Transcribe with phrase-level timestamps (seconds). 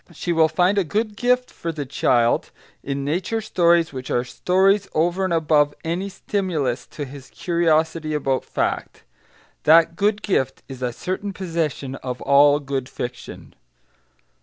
[0.11, 2.49] She will find a good gift for the child
[2.83, 8.43] in nature stories which are stories, over and above any stimulus to his curiosity about
[8.43, 9.03] fact.
[9.61, 13.53] That good gift is a certain possession of all good fiction.